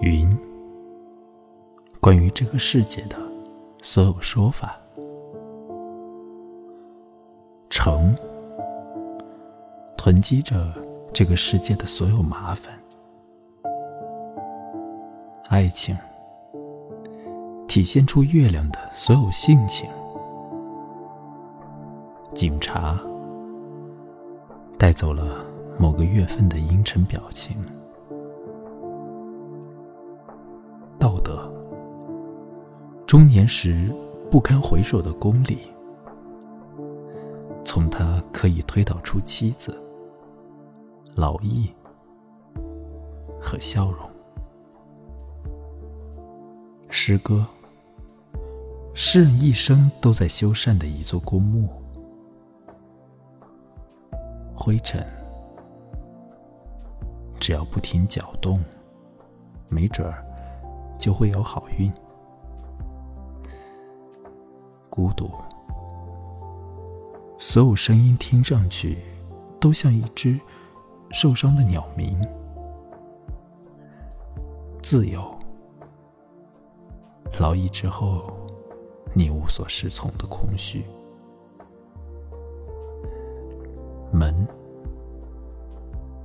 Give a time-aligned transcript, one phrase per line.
[0.00, 0.28] 云，
[2.00, 3.16] 关于这个世界的
[3.80, 4.68] 所有说法；
[7.70, 8.14] 城，
[9.96, 10.70] 囤积着
[11.14, 12.74] 这个世界的所有麻烦；
[15.48, 15.96] 爱情，
[17.66, 19.88] 体现出月亮的所有性情；
[22.34, 23.00] 警察，
[24.78, 25.40] 带走了
[25.78, 27.56] 某个月份的阴沉表情。
[33.06, 33.88] 中年时
[34.32, 35.58] 不堪回首的功利，
[37.64, 39.80] 从他可以推导出妻子、
[41.14, 41.72] 老易
[43.40, 44.10] 和笑容。
[46.88, 47.46] 诗歌，
[48.92, 51.68] 诗人一生都在修缮的一座公墓。
[54.52, 55.06] 灰尘，
[57.38, 58.60] 只要不停搅动，
[59.68, 60.24] 没准儿。
[60.98, 61.92] 就会有好运。
[64.96, 65.30] 孤独，
[67.38, 68.96] 所有声音听上去
[69.60, 70.40] 都像一只
[71.10, 72.18] 受伤的鸟鸣。
[74.80, 75.22] 自由，
[77.38, 78.32] 劳役之后
[79.12, 80.82] 你无所适从的空虚。
[84.10, 84.34] 门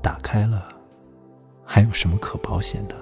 [0.00, 0.68] 打开了，
[1.64, 2.94] 还有什么可保险的？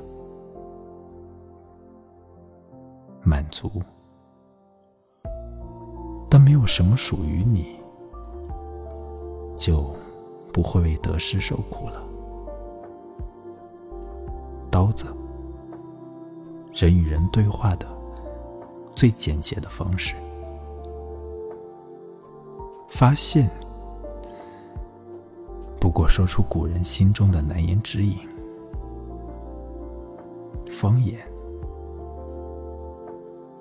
[3.23, 3.71] 满足，
[6.31, 7.77] 但没有什么属于你，
[9.57, 9.93] 就
[10.53, 12.01] 不会为得失受苦了。
[14.71, 15.07] 刀子，
[16.73, 17.87] 人与人对话的
[18.95, 20.15] 最简洁的方式。
[22.89, 23.51] 发现，
[25.81, 28.17] 不过说出古人心中的难言之隐。
[30.71, 31.19] 方言。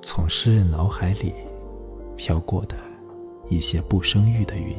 [0.01, 1.33] 从诗人脑海里
[2.19, 2.75] 飘过的
[3.47, 4.75] 一些不生育的云。